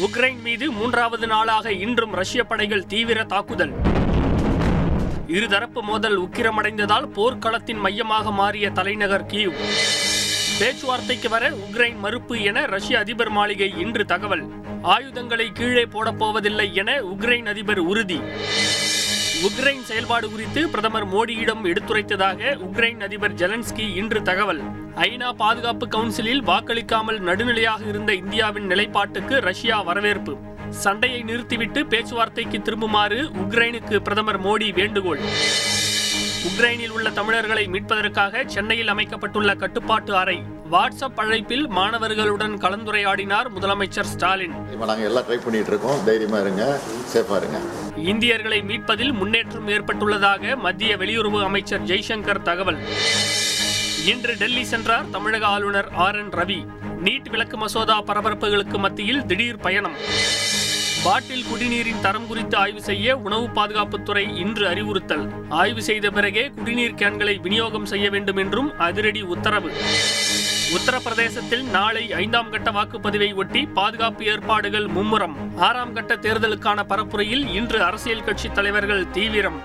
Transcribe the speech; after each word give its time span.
Ukraine 0.00 0.42
மீது 0.42 0.70
மூன்றாவது 0.70 1.26
நாளாக 1.26 1.72
இன்றும் 1.72 2.12
ரஷ்ய 2.12 2.44
படைகள் 2.44 2.86
தீவிர 2.86 3.24
தாக்குதல். 3.24 3.72
இருதரப்பு 5.26 5.80
மோதல் 5.82 6.20
உக்கிரமடைந்ததால் 6.20 7.06
போர்க்களத்தின் 7.06 7.76
மையமாக 7.76 8.30
மாறிய 8.30 8.70
தலைநகர் 8.70 9.26
கீவ். 9.26 9.54
பேச்சுவார்த்தைக்கு 10.58 11.28
வர 11.28 11.50
உக்ரைன் 11.50 11.96
மறுப்பு 11.96 12.42
என 12.42 12.66
ரஷ்ய 12.66 12.98
அதிபர் 12.98 13.30
மாளிகை 13.30 13.78
இன்று 13.78 14.04
தகவல். 14.04 14.52
ஆயுதங்களை 14.82 15.52
கீழே 15.52 15.84
போடப்போவதில்லை 15.84 16.72
என 16.72 17.00
உக்ரைன் 17.00 17.48
அதிபர் 17.48 17.78
உறுதி. 17.78 18.20
உக்ரைன் 19.46 19.82
செயல்பாடு 19.82 20.30
குறித்து 20.30 20.68
பிரதமர் 20.68 21.06
மோடியிடம் 21.08 21.62
எடுத்துரைத்ததாக 21.62 22.40
உக்ரைன் 22.66 23.02
அதிபர் 23.02 23.34
ஜெலன்ஸ்கி 23.34 23.94
இன்று 23.94 24.22
தகவல். 24.22 24.60
ஐநா 24.94 25.32
பாதுகாப்பு 25.32 25.88
கவுன்சிலில் 25.88 26.42
வாக்களிக்காமல் 26.42 27.18
நடுநிலையாக 27.18 27.86
இருந்த 27.88 28.14
இந்தியாவின் 28.14 28.66
நிலைப்பாட்டுக்கு 28.66 29.40
ரஷ்யா 29.40 29.82
வரவேற்பு. 29.82 30.36
சண்டையை 30.70 31.22
நிறுத்திவிட்டு 31.22 31.86
பேச்சுவார்த்தைக்கு 31.86 32.58
திரும்புமாறு 32.58 33.30
உக்ரைனுக்கு 33.44 33.96
பிரதமர் 33.96 34.42
மோடி 34.42 34.72
வேண்டுகோள். 34.74 35.20
உக்ரைனில் 36.48 36.88
உள்ள 36.88 37.10
தமிழர்களை 37.10 37.66
மீட்பதற்காக 37.66 38.44
சென்னையில் 38.46 38.88
அமைக்கப்பட்டுள்ள 38.88 39.54
கட்டுப்பாட்டு 39.54 40.16
அறை. 40.16 40.42
வாட்ஸ்அப் 40.70 41.16
அழைப்பில் 41.16 41.68
மாணவர்களுடன் 41.68 42.54
கலந்துரையாடினார் 42.56 43.48
முதலமைச்சர் 43.56 44.08
ஸ்டாலின். 44.12 44.54
நாங்கள் 44.78 45.04
எல்லாம் 45.04 45.24
ட்ரை 45.24 45.42
பண்ணிட்டு 45.42 45.66
இருக்கோம் 45.66 46.04
தைரியமாக 46.04 46.42
இருங்க 46.42 46.80
இருங்க. 47.36 47.58
இந்தியர்களை 47.96 48.62
மீட்பதில் 48.62 49.12
முன்னேற்றம் 49.12 49.68
ஏற்பட்டுள்ளதாக 49.68 50.56
மத்திய 50.56 50.96
வெளியுறவு 50.96 51.42
அமைச்சர் 51.42 51.84
ஜெய்சங்கர் 51.84 52.42
தகவல். 52.42 52.78
இன்று 54.06 54.36
டெல்லி 54.36 54.64
சென்றார் 54.64 55.10
தமிழக 55.10 55.46
ஆளுநர் 55.46 55.88
ஆர் 55.92 56.16
என் 56.16 56.30
ரவி. 56.30 56.60
நீட் 57.04 57.28
விலக்கு 57.28 57.56
மசோதா 57.56 58.02
பரபரப்புகளுக்கு 58.02 58.78
மத்தியில் 58.78 59.26
திடீர் 59.26 59.56
பயணம். 59.56 59.94
பாட்டில் 61.04 61.44
குடிநீரின் 61.44 62.00
தரம் 62.00 62.26
குறித்து 62.26 62.56
ஆய்வு 62.56 62.80
செய்ய 62.80 63.16
உணவு 63.16 63.46
பாதுகாப்புத்துறை 63.46 64.36
இன்று 64.36 64.68
அறிவுறுத்தல். 64.68 65.28
ஆய்வு 65.48 65.82
செய்த 65.82 66.10
பிறகே 66.10 66.50
குடிநீர் 66.56 66.94
கேன்களை 66.94 67.40
விநியோகம் 67.40 67.86
செய்ய 67.86 68.10
வேண்டும் 68.10 68.36
என்றும் 68.36 68.78
அதிரடி 68.78 69.22
உத்தரவு. 69.22 69.70
உத்தரப்பிரதேசத்தில் 70.76 71.62
நாளை 71.62 72.12
ஐந்தாம் 72.12 72.50
கட்ட 72.50 72.70
வாக்குப்பதிவை 72.70 73.34
ஒட்டி 73.34 73.66
பாதுகாப்பு 73.66 74.24
ஏற்பாடுகள் 74.24 74.86
மும்முரம். 74.86 75.34
ஆறாம் 75.56 75.92
கட்ட 75.92 76.16
தேர்தலுக்கான 76.16 76.84
பரப்புரையில் 76.88 77.54
இன்று 77.54 77.82
அரசியல் 77.82 78.24
கட்சி 78.24 78.48
தலைவர்கள் 78.48 79.10
தீவிரம். 79.10 79.58